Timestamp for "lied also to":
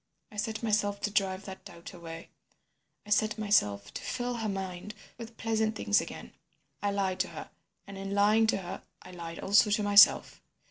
9.11-9.83